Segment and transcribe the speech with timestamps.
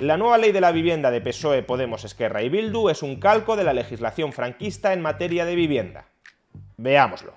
[0.00, 3.54] La nueva ley de la vivienda de PSOE, Podemos, Esquerra y Bildu es un calco
[3.54, 6.06] de la legislación franquista en materia de vivienda.
[6.76, 7.32] Veámoslo.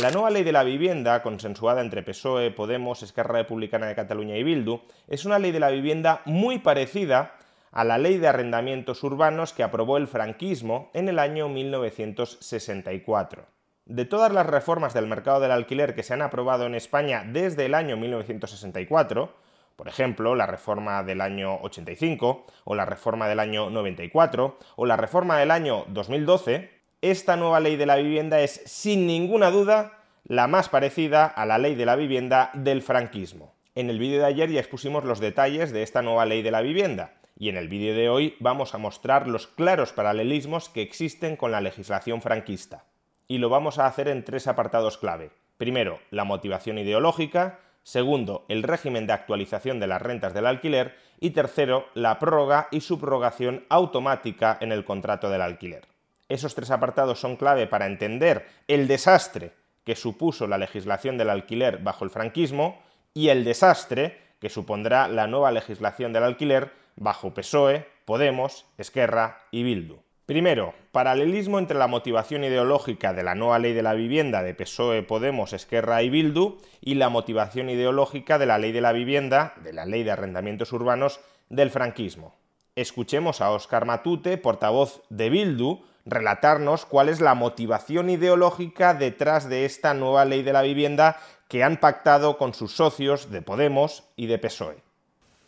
[0.00, 4.44] La nueva ley de la vivienda, consensuada entre PSOE, Podemos, Esquerra Republicana de Cataluña y
[4.44, 7.34] Bildu, es una ley de la vivienda muy parecida
[7.72, 13.59] a la ley de arrendamientos urbanos que aprobó el franquismo en el año 1964.
[13.90, 17.66] De todas las reformas del mercado del alquiler que se han aprobado en España desde
[17.66, 19.34] el año 1964,
[19.74, 24.96] por ejemplo, la reforma del año 85, o la reforma del año 94, o la
[24.96, 26.70] reforma del año 2012,
[27.02, 31.58] esta nueva ley de la vivienda es, sin ninguna duda, la más parecida a la
[31.58, 33.54] ley de la vivienda del franquismo.
[33.74, 36.60] En el vídeo de ayer ya expusimos los detalles de esta nueva ley de la
[36.60, 41.34] vivienda, y en el vídeo de hoy vamos a mostrar los claros paralelismos que existen
[41.34, 42.84] con la legislación franquista.
[43.30, 45.30] Y lo vamos a hacer en tres apartados clave.
[45.56, 51.30] Primero, la motivación ideológica, segundo, el régimen de actualización de las rentas del alquiler y
[51.30, 55.86] tercero, la prórroga y subrogación automática en el contrato del alquiler.
[56.28, 59.52] Esos tres apartados son clave para entender el desastre
[59.84, 62.82] que supuso la legislación del alquiler bajo el franquismo
[63.14, 69.62] y el desastre que supondrá la nueva legislación del alquiler bajo PSOE, Podemos, Esquerra y
[69.62, 70.00] Bildu.
[70.30, 75.02] Primero, paralelismo entre la motivación ideológica de la nueva ley de la vivienda de PSOE,
[75.02, 79.72] Podemos, Esquerra y Bildu y la motivación ideológica de la ley de la vivienda, de
[79.72, 82.36] la ley de arrendamientos urbanos del franquismo.
[82.76, 89.64] Escuchemos a Óscar Matute, portavoz de Bildu, relatarnos cuál es la motivación ideológica detrás de
[89.64, 91.18] esta nueva ley de la vivienda
[91.48, 94.76] que han pactado con sus socios de Podemos y de PSOE.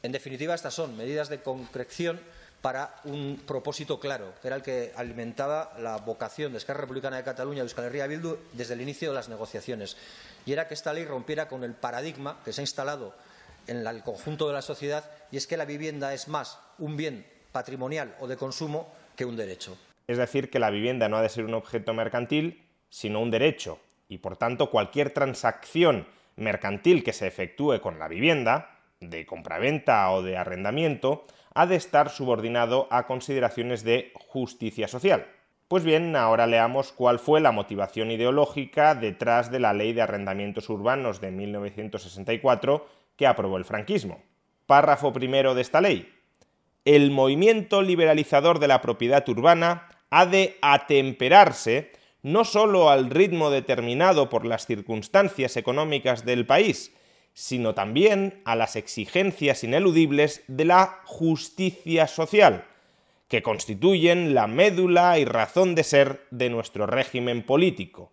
[0.03, 2.19] En definitiva, estas son medidas de concreción
[2.63, 7.25] para un propósito claro, que era el que alimentaba la vocación de Esquerra Republicana de
[7.25, 9.97] Cataluña y Euskal Herria Bildu desde el inicio de las negociaciones,
[10.47, 13.15] y era que esta ley rompiera con el paradigma que se ha instalado
[13.67, 17.27] en el conjunto de la sociedad, y es que la vivienda es más un bien
[17.51, 19.77] patrimonial o de consumo que un derecho.
[20.07, 23.81] Es decir, que la vivienda no ha de ser un objeto mercantil, sino un derecho,
[24.09, 26.07] y por tanto cualquier transacción
[26.37, 28.72] mercantil que se efectúe con la vivienda,
[29.03, 35.27] de compraventa o de arrendamiento, ha de estar subordinado a consideraciones de justicia social.
[35.69, 40.69] Pues bien, ahora leamos cuál fue la motivación ideológica detrás de la Ley de Arrendamientos
[40.69, 42.87] Urbanos de 1964
[43.17, 44.23] que aprobó el franquismo.
[44.67, 46.13] Párrafo primero de esta ley.
[46.85, 51.93] El movimiento liberalizador de la propiedad urbana ha de atemperarse
[52.23, 56.95] no sólo al ritmo determinado por las circunstancias económicas del país,
[57.35, 62.65] sino también a las exigencias ineludibles de la justicia social,
[63.29, 68.13] que constituyen la médula y razón de ser de nuestro régimen político.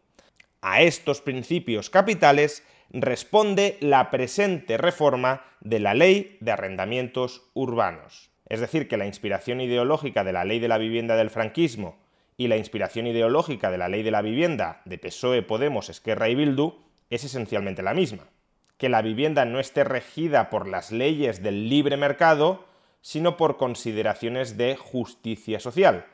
[0.61, 8.29] A estos principios capitales responde la presente reforma de la Ley de Arrendamientos Urbanos.
[8.47, 11.99] Es decir, que la inspiración ideológica de la Ley de la Vivienda del franquismo
[12.37, 16.35] y la inspiración ideológica de la Ley de la Vivienda de PSOE, Podemos, Esquerra y
[16.35, 16.77] Bildu
[17.09, 18.29] es esencialmente la misma
[18.79, 22.65] que la vivienda no esté regida por las leyes del libre mercado,
[23.01, 26.05] sino por consideraciones de justicia social,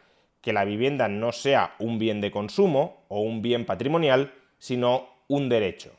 [0.42, 5.48] que la vivienda no sea un bien de consumo o un bien patrimonial, sino un
[5.48, 5.92] derecho.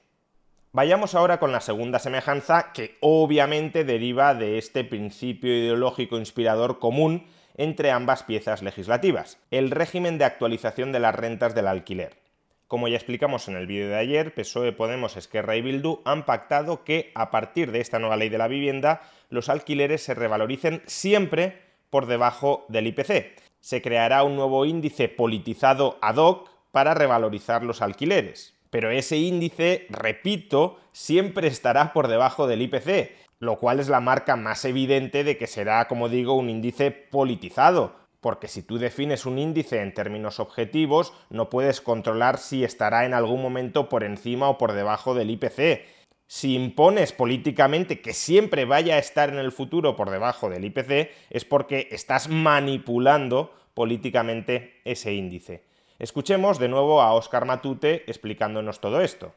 [0.73, 7.27] Vayamos ahora con la segunda semejanza que obviamente deriva de este principio ideológico inspirador común
[7.57, 12.26] entre ambas piezas legislativas, el régimen de actualización de las rentas del alquiler.
[12.69, 16.83] Como ya explicamos en el vídeo de ayer, PSOE, Podemos, Esquerra y Bildu han pactado
[16.83, 21.63] que a partir de esta nueva ley de la vivienda los alquileres se revaloricen siempre
[21.91, 23.39] por debajo del IPC.
[23.61, 28.57] Se creará un nuevo índice politizado ad hoc para revalorizar los alquileres.
[28.71, 34.35] Pero ese índice, repito, siempre estará por debajo del IPC, lo cual es la marca
[34.35, 39.39] más evidente de que será, como digo, un índice politizado, porque si tú defines un
[39.39, 44.59] índice en términos objetivos, no puedes controlar si estará en algún momento por encima o
[44.59, 45.85] por debajo del IPC.
[46.27, 51.11] Si impones políticamente que siempre vaya a estar en el futuro por debajo del IPC,
[51.31, 55.63] es porque estás manipulando políticamente ese índice.
[55.99, 59.35] Escuchemos de nuevo a Óscar Matute explicándonos todo esto.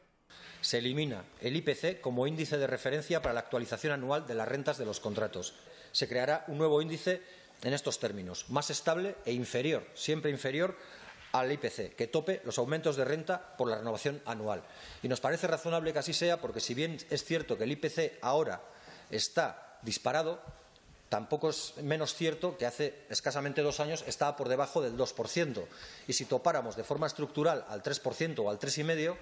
[0.60, 4.76] Se elimina el IPC como índice de referencia para la actualización anual de las rentas
[4.76, 5.54] de los contratos.
[5.92, 7.22] Se creará un nuevo índice
[7.62, 10.76] en estos términos, más estable e inferior, siempre inferior
[11.32, 14.62] al IPC, que tope los aumentos de renta por la renovación anual.
[15.02, 18.18] Y nos parece razonable que así sea porque si bien es cierto que el IPC
[18.22, 18.60] ahora
[19.10, 20.40] está disparado,
[21.08, 25.64] tampoco es menos cierto que hace escasamente dos años estaba por debajo del 2%.
[26.08, 29.16] Y si topáramos de forma estructural al 3% o al 3,5%,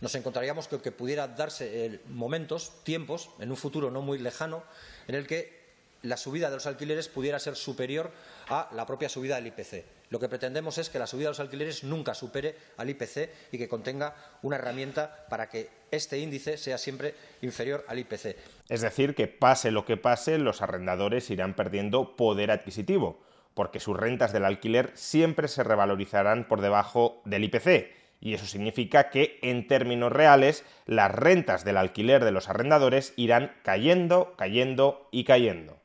[0.00, 4.62] nos encontraríamos que, que pudiera darse momentos, tiempos, en un futuro no muy lejano,
[5.08, 5.57] en el que
[6.02, 8.10] la subida de los alquileres pudiera ser superior
[8.48, 9.84] a la propia subida del IPC.
[10.10, 13.58] Lo que pretendemos es que la subida de los alquileres nunca supere al IPC y
[13.58, 18.36] que contenga una herramienta para que este índice sea siempre inferior al IPC.
[18.68, 23.20] Es decir, que pase lo que pase, los arrendadores irán perdiendo poder adquisitivo,
[23.54, 27.98] porque sus rentas del alquiler siempre se revalorizarán por debajo del IPC.
[28.20, 33.52] Y eso significa que, en términos reales, las rentas del alquiler de los arrendadores irán
[33.62, 35.80] cayendo, cayendo y cayendo.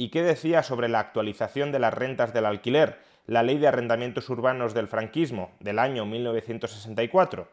[0.00, 4.30] ¿Y qué decía sobre la actualización de las rentas del alquiler la Ley de Arrendamientos
[4.30, 7.48] Urbanos del Franquismo del año 1964?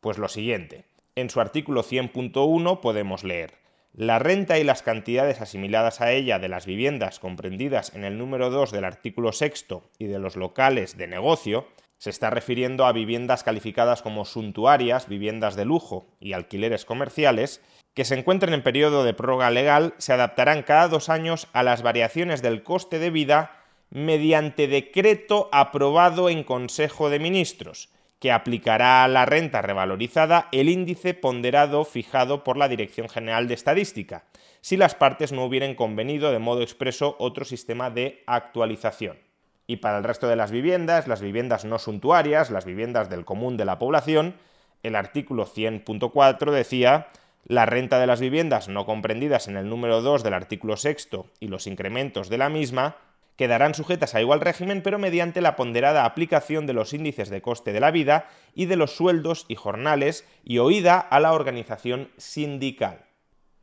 [0.00, 0.84] Pues lo siguiente.
[1.14, 3.54] En su artículo 100.1 podemos leer
[3.94, 8.50] la renta y las cantidades asimiladas a ella de las viviendas comprendidas en el número
[8.50, 9.66] 2 del artículo 6
[9.98, 11.68] y de los locales de negocio
[11.98, 17.62] se está refiriendo a viviendas calificadas como suntuarias, viviendas de lujo y alquileres comerciales
[17.96, 21.80] que se encuentren en periodo de prórroga legal se adaptarán cada dos años a las
[21.80, 23.52] variaciones del coste de vida
[23.88, 27.88] mediante decreto aprobado en Consejo de Ministros,
[28.18, 33.54] que aplicará a la renta revalorizada el índice ponderado fijado por la Dirección General de
[33.54, 34.24] Estadística,
[34.60, 39.18] si las partes no hubieran convenido de modo expreso otro sistema de actualización.
[39.66, 43.56] Y para el resto de las viviendas, las viviendas no suntuarias, las viviendas del común
[43.56, 44.34] de la población,
[44.82, 47.08] el artículo 100.4 decía
[47.48, 51.08] la renta de las viviendas no comprendidas en el número 2 del artículo 6
[51.38, 52.96] y los incrementos de la misma
[53.36, 57.72] quedarán sujetas a igual régimen pero mediante la ponderada aplicación de los índices de coste
[57.72, 63.04] de la vida y de los sueldos y jornales y oída a la organización sindical.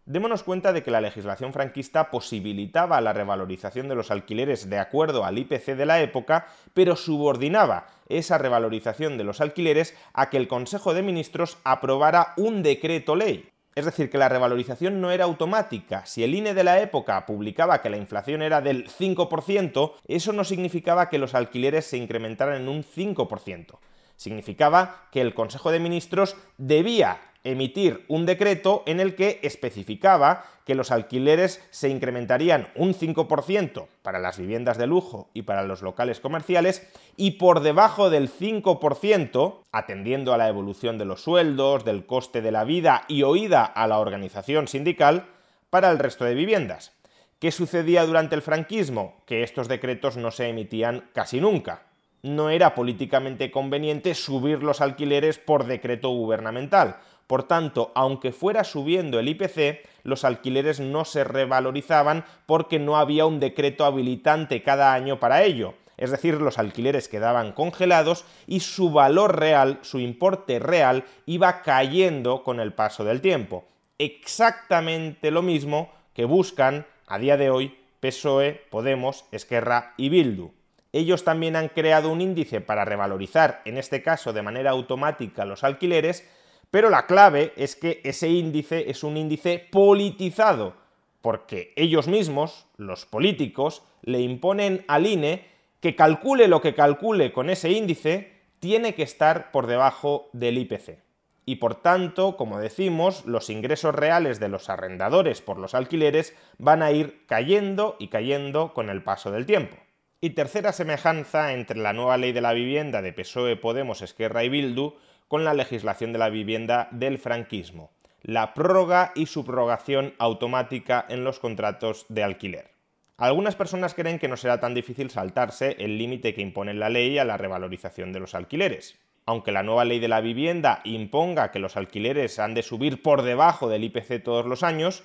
[0.06, 5.24] Démonos cuenta de que la legislación franquista posibilitaba la revalorización de los alquileres de acuerdo
[5.24, 10.50] al IPC de la época, pero subordinaba esa revalorización de los alquileres a que el
[10.50, 13.53] Consejo de Ministros aprobara un decreto ley.
[13.76, 16.06] Es decir, que la revalorización no era automática.
[16.06, 20.44] Si el INE de la época publicaba que la inflación era del 5%, eso no
[20.44, 23.78] significaba que los alquileres se incrementaran en un 5%.
[24.16, 30.76] Significaba que el Consejo de Ministros debía emitir un decreto en el que especificaba que
[30.76, 36.20] los alquileres se incrementarían un 5% para las viviendas de lujo y para los locales
[36.20, 36.88] comerciales
[37.18, 42.52] y por debajo del 5%, atendiendo a la evolución de los sueldos, del coste de
[42.52, 45.28] la vida y oída a la organización sindical,
[45.70, 46.94] para el resto de viviendas.
[47.40, 49.18] ¿Qué sucedía durante el franquismo?
[49.26, 51.82] Que estos decretos no se emitían casi nunca.
[52.24, 56.96] No era políticamente conveniente subir los alquileres por decreto gubernamental,
[57.28, 63.26] por tanto, aunque fuera subiendo el IPC, los alquileres no se revalorizaban porque no había
[63.26, 65.74] un decreto habilitante cada año para ello.
[65.98, 72.44] Es decir, los alquileres quedaban congelados y su valor real, su importe real, iba cayendo
[72.44, 73.66] con el paso del tiempo.
[73.98, 80.52] Exactamente lo mismo que buscan a día de hoy PSOE, Podemos, Esquerra y Bildu.
[80.94, 85.64] Ellos también han creado un índice para revalorizar, en este caso de manera automática, los
[85.64, 86.30] alquileres,
[86.70, 90.76] pero la clave es que ese índice es un índice politizado,
[91.22, 95.48] porque ellos mismos, los políticos, le imponen al INE
[95.80, 101.00] que calcule lo que calcule con ese índice, tiene que estar por debajo del IPC.
[101.46, 106.84] Y por tanto, como decimos, los ingresos reales de los arrendadores por los alquileres van
[106.84, 109.76] a ir cayendo y cayendo con el paso del tiempo.
[110.24, 114.48] Y tercera semejanza entre la nueva ley de la vivienda de PSOE, Podemos, Esquerra y
[114.48, 114.94] Bildu
[115.28, 121.40] con la legislación de la vivienda del franquismo, la prórroga y subrogación automática en los
[121.40, 122.72] contratos de alquiler.
[123.18, 127.18] Algunas personas creen que no será tan difícil saltarse el límite que impone la ley
[127.18, 128.98] a la revalorización de los alquileres.
[129.26, 133.24] Aunque la nueva ley de la vivienda imponga que los alquileres han de subir por
[133.24, 135.04] debajo del IPC todos los años,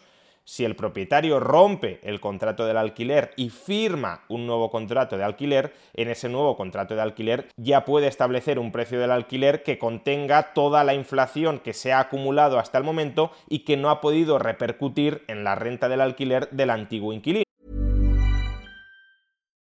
[0.49, 5.75] si el propietario rompe el contrato del alquiler y firma un nuevo contrato de alquiler,
[5.93, 10.55] en ese nuevo contrato de alquiler ya puede establecer un precio del alquiler que contenga
[10.55, 14.38] toda la inflación que se ha acumulado hasta el momento y que no ha podido
[14.38, 17.45] repercutir en la renta del alquiler del antiguo inquilino.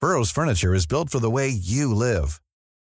[0.01, 2.41] Burroughs Furniture is built for the way you live.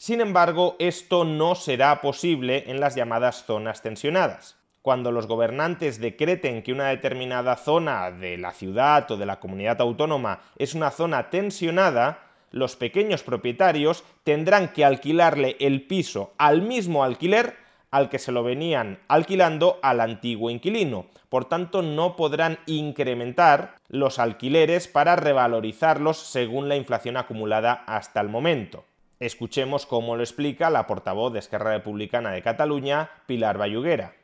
[0.00, 4.56] Sin embargo, esto no será posible en las llamadas zonas tensionadas.
[4.80, 9.78] Cuando los gobernantes decreten que una determinada zona de la ciudad o de la comunidad
[9.82, 17.04] autónoma es una zona tensionada, los pequeños propietarios tendrán que alquilarle el piso al mismo
[17.04, 17.56] alquiler
[17.90, 21.08] al que se lo venían alquilando al antiguo inquilino.
[21.28, 28.30] Por tanto, no podrán incrementar los alquileres para revalorizarlos según la inflación acumulada hasta el
[28.30, 28.86] momento.
[29.20, 34.14] Escuchemos cómo lo explica la portavoz de Esquerra Republicana de Cataluña, Pilar Bayuguera.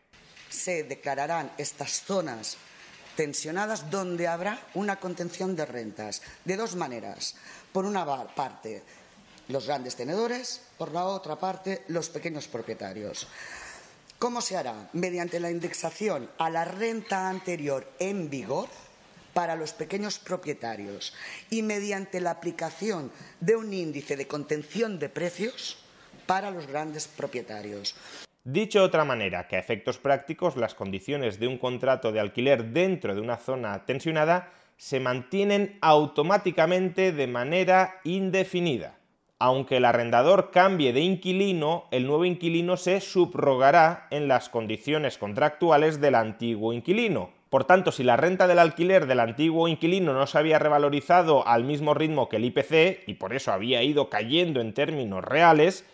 [0.49, 2.57] se declararán estas zonas
[3.15, 7.37] tensionadas donde habrá una contención de rentas de dos maneras.
[7.73, 8.83] Por una parte,
[9.49, 13.29] los grandes tenedores, por la otra parte, los pequeños propietarios.
[14.19, 14.89] ¿Cómo se hará?
[14.95, 18.69] Mediante la indexación a la renta anterior en vigor
[19.37, 21.13] para los pequeños propietarios
[21.51, 25.77] y mediante la aplicación de un índice de contención de precios
[26.25, 27.95] para los grandes propietarios.
[28.45, 32.73] Dicho de otra manera, que a efectos prácticos las condiciones de un contrato de alquiler
[32.73, 38.97] dentro de una zona tensionada se mantienen automáticamente de manera indefinida.
[39.39, 46.01] Aunque el arrendador cambie de inquilino, el nuevo inquilino se subrogará en las condiciones contractuales
[46.01, 47.36] del antiguo inquilino.
[47.51, 51.65] Por tanto, si la renta del alquiler del antiguo inquilino no se había revalorizado al
[51.65, 55.85] mismo ritmo que el IPC y por eso había ido cayendo en términos reales,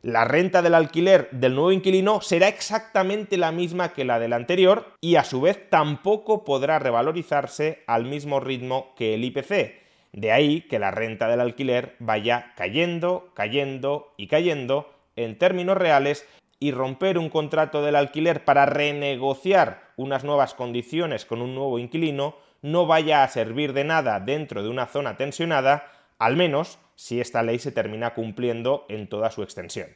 [0.00, 4.86] la renta del alquiler del nuevo inquilino será exactamente la misma que la del anterior
[5.00, 9.80] y a su vez tampoco podrá revalorizarse al mismo ritmo que el IPC.
[10.12, 16.26] De ahí que la renta del alquiler vaya cayendo, cayendo y cayendo en términos reales
[16.62, 22.36] y romper un contrato del alquiler para renegociar unas nuevas condiciones con un nuevo inquilino
[22.62, 25.90] no vaya a servir de nada dentro de una zona tensionada,
[26.20, 29.88] al menos si esta ley se termina cumpliendo en toda su extensión.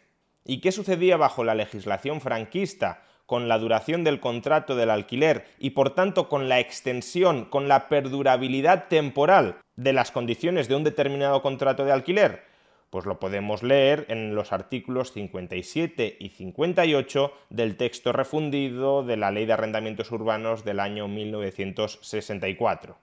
[0.45, 5.71] ¿Y qué sucedía bajo la legislación franquista con la duración del contrato del alquiler y
[5.71, 11.43] por tanto con la extensión, con la perdurabilidad temporal de las condiciones de un determinado
[11.43, 12.56] contrato de alquiler?
[12.91, 19.31] Pues lo podemos leer en los artículos 57 y 58 del texto refundido de la
[19.31, 22.97] Ley de Arrendamientos Urbanos del año 1964.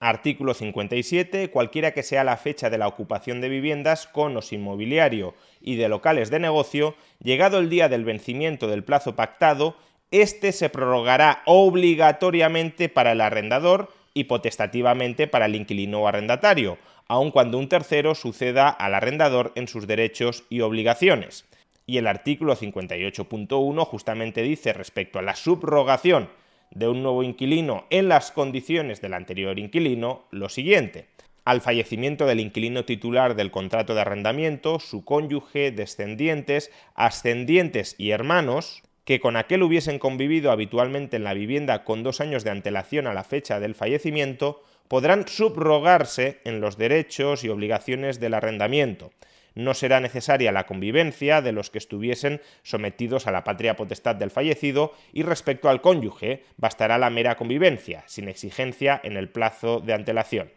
[0.00, 1.50] Artículo 57.
[1.50, 5.76] Cualquiera que sea la fecha de la ocupación de viviendas con o sin mobiliario y
[5.76, 9.76] de locales de negocio, llegado el día del vencimiento del plazo pactado,
[10.10, 17.30] este se prorrogará obligatoriamente para el arrendador y potestativamente para el inquilino o arrendatario, aun
[17.30, 21.44] cuando un tercero suceda al arrendador en sus derechos y obligaciones.
[21.86, 26.28] Y el artículo 58.1 justamente dice respecto a la subrogación
[26.70, 31.08] de un nuevo inquilino en las condiciones del anterior inquilino lo siguiente.
[31.44, 38.82] Al fallecimiento del inquilino titular del contrato de arrendamiento, su cónyuge, descendientes, ascendientes y hermanos,
[39.04, 43.12] que con aquel hubiesen convivido habitualmente en la vivienda con dos años de antelación a
[43.12, 49.12] la fecha del fallecimiento, podrán subrogarse en los derechos y obligaciones del arrendamiento.
[49.54, 54.32] No será necesaria la convivencia de los que estuviesen sometidos a la patria potestad del
[54.32, 59.94] fallecido y respecto al cónyuge bastará la mera convivencia, sin exigencia en el plazo de
[59.94, 60.50] antelación.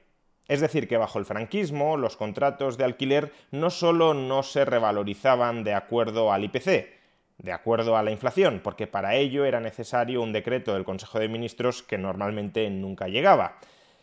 [0.47, 5.63] Es decir, que bajo el franquismo los contratos de alquiler no solo no se revalorizaban
[5.63, 6.89] de acuerdo al IPC,
[7.37, 11.27] de acuerdo a la inflación, porque para ello era necesario un decreto del Consejo de
[11.27, 13.59] Ministros que normalmente nunca llegaba,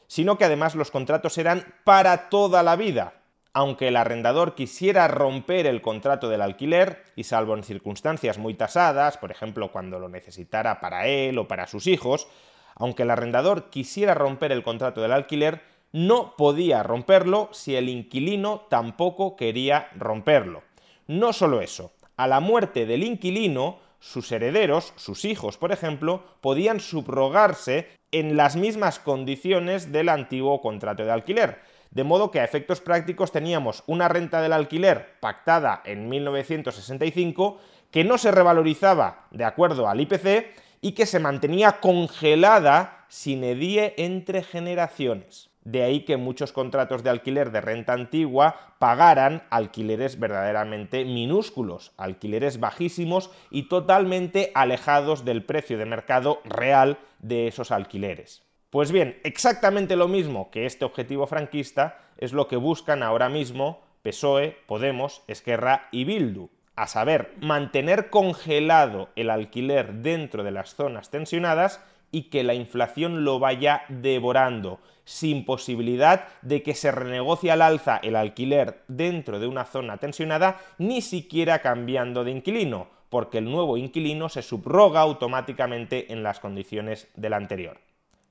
[0.06, 3.14] sino que además los contratos eran para toda la vida,
[3.52, 9.16] aunque el arrendador quisiera romper el contrato del alquiler, y salvo en circunstancias muy tasadas,
[9.16, 12.26] por ejemplo cuando lo necesitara para él o para sus hijos,
[12.74, 18.62] aunque el arrendador quisiera romper el contrato del alquiler, no podía romperlo si el inquilino
[18.68, 20.64] tampoco quería romperlo.
[21.06, 26.78] No solo eso, a la muerte del inquilino, sus herederos, sus hijos, por ejemplo, podían
[26.78, 31.62] subrogarse en las mismas condiciones del antiguo contrato de alquiler.
[31.90, 37.58] De modo que a efectos prácticos teníamos una renta del alquiler pactada en 1965
[37.90, 43.94] que no se revalorizaba de acuerdo al IPC y que se mantenía congelada sin edie
[43.96, 45.48] entre generaciones.
[45.64, 52.60] De ahí que muchos contratos de alquiler de renta antigua pagaran alquileres verdaderamente minúsculos, alquileres
[52.60, 58.42] bajísimos y totalmente alejados del precio de mercado real de esos alquileres.
[58.68, 63.80] Pues bien, exactamente lo mismo que este objetivo franquista es lo que buscan ahora mismo
[64.02, 71.10] PSOE, Podemos, Esquerra y Bildu, a saber, mantener congelado el alquiler dentro de las zonas
[71.10, 71.82] tensionadas
[72.14, 77.96] y que la inflación lo vaya devorando, sin posibilidad de que se renegocie al alza
[78.04, 83.76] el alquiler dentro de una zona tensionada, ni siquiera cambiando de inquilino, porque el nuevo
[83.76, 87.80] inquilino se subroga automáticamente en las condiciones del anterior.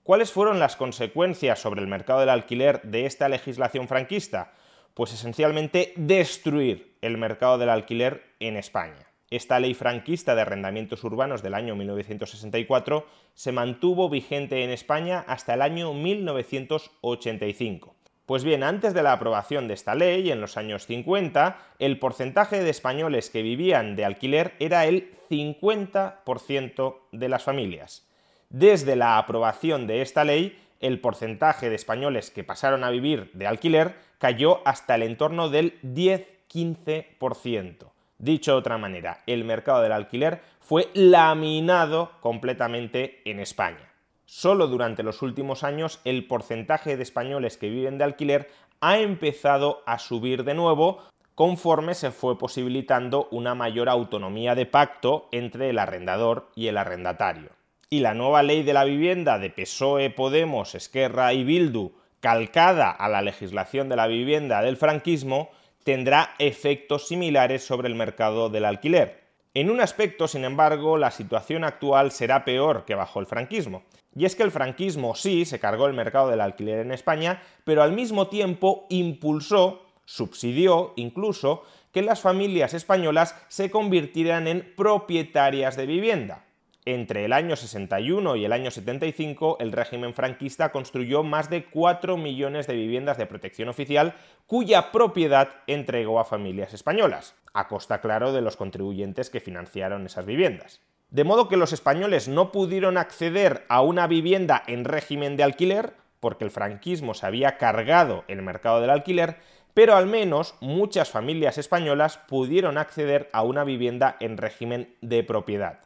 [0.04, 4.54] ¿Cuáles fueron las consecuencias sobre el mercado del alquiler de esta legislación franquista?
[4.94, 9.13] Pues esencialmente destruir el mercado del alquiler en España.
[9.34, 15.56] Esta ley franquista de arrendamientos urbanos del año 1964 se mantuvo vigente en España hasta
[15.56, 17.96] el año 1985.
[18.28, 22.64] Pues bien, antes de la aprobación de esta ley, en los años 50, el porcentaje
[22.64, 28.08] de españoles que vivían de alquiler era el 50% de las familias.
[28.50, 33.48] Desde la aprobación de esta ley, el porcentaje de españoles que pasaron a vivir de
[33.48, 37.93] alquiler cayó hasta el entorno del 10-15%.
[38.24, 43.92] Dicho de otra manera, el mercado del alquiler fue laminado completamente en España.
[44.26, 49.84] Solo durante los últimos años el porcentaje de españoles que viven de alquiler ha empezado
[49.86, 51.04] a subir de nuevo
[51.36, 57.50] conforme se fue posibilitando una mayor autonomía de pacto entre el arrendador y el arrendatario.
[57.90, 63.10] Y la nueva ley de la vivienda de PSOE, Podemos, Esquerra y Bildu, calcada a
[63.10, 65.50] la legislación de la vivienda del franquismo,
[65.84, 69.24] tendrá efectos similares sobre el mercado del alquiler.
[69.54, 73.84] En un aspecto, sin embargo, la situación actual será peor que bajo el franquismo.
[74.16, 77.84] Y es que el franquismo sí se cargó el mercado del alquiler en España, pero
[77.84, 85.86] al mismo tiempo impulsó, subsidió incluso, que las familias españolas se convirtieran en propietarias de
[85.86, 86.46] vivienda.
[86.86, 92.18] Entre el año 61 y el año 75, el régimen franquista construyó más de 4
[92.18, 94.16] millones de viviendas de protección oficial
[94.48, 100.26] cuya propiedad entregó a familias españolas, a costa claro de los contribuyentes que financiaron esas
[100.26, 100.82] viviendas.
[101.10, 105.94] De modo que los españoles no pudieron acceder a una vivienda en régimen de alquiler,
[106.20, 109.38] porque el franquismo se había cargado el mercado del alquiler,
[109.74, 115.80] pero al menos muchas familias españolas pudieron acceder a una vivienda en régimen de propiedad.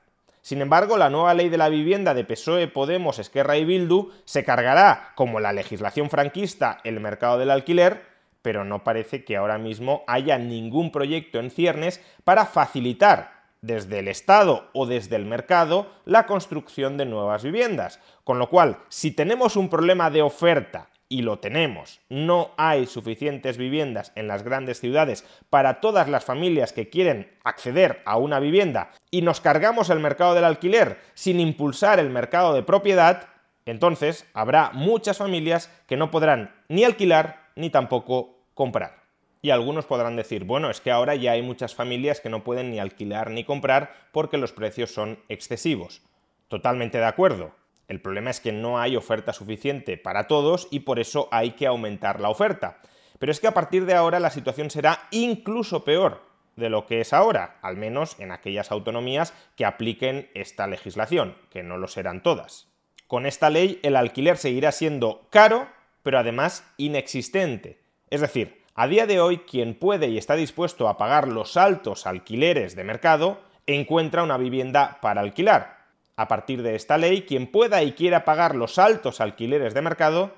[0.48, 4.46] Sin embargo, la nueva ley de la vivienda de PSOE, Podemos, Esquerra y Bildu se
[4.46, 8.06] cargará, como la legislación franquista, el mercado del alquiler,
[8.42, 14.08] pero no parece que ahora mismo haya ningún proyecto en ciernes para facilitar desde el
[14.08, 18.00] Estado o desde el mercado la construcción de nuevas viviendas.
[18.24, 22.00] Con lo cual, si tenemos un problema de oferta y lo tenemos.
[22.10, 28.02] No hay suficientes viviendas en las grandes ciudades para todas las familias que quieren acceder
[28.06, 32.64] a una vivienda y nos cargamos el mercado del alquiler sin impulsar el mercado de
[32.64, 33.30] propiedad,
[33.66, 38.98] entonces habrá muchas familias que no podrán ni alquilar ni tampoco comprar.
[39.42, 42.72] Y algunos podrán decir, bueno, es que ahora ya hay muchas familias que no pueden
[42.72, 46.02] ni alquilar ni comprar porque los precios son excesivos.
[46.48, 47.54] Totalmente de acuerdo.
[47.88, 51.68] El problema es que no hay oferta suficiente para todos y por eso hay que
[51.68, 52.80] aumentar la oferta.
[53.20, 56.22] Pero es que a partir de ahora la situación será incluso peor
[56.58, 61.64] de lo que es ahora, al menos en aquellas autonomías que apliquen esta legislación, que
[61.64, 62.68] no lo serán todas.
[63.08, 65.68] Con esta ley el alquiler seguirá siendo caro,
[66.04, 67.80] pero además inexistente.
[68.10, 72.06] Es decir, a día de hoy quien puede y está dispuesto a pagar los altos
[72.06, 75.77] alquileres de mercado encuentra una vivienda para alquilar,
[76.18, 80.34] a partir de esta ley, quien pueda y quiera pagar los altos alquileres de mercado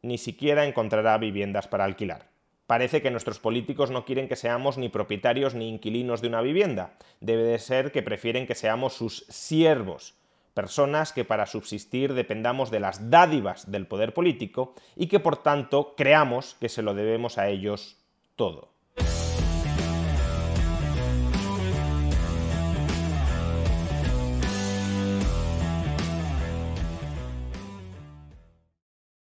[0.00, 2.28] ni siquiera encontrará viviendas para alquilar.
[2.66, 6.94] Parece que nuestros políticos no quieren que seamos ni propietarios ni inquilinos de una vivienda.
[7.20, 10.14] Debe de ser que prefieren que seamos sus siervos,
[10.54, 15.94] personas que para subsistir dependamos de las dádivas del poder político y que por tanto
[15.96, 17.98] creamos que se lo debemos a ellos
[18.36, 18.73] todo.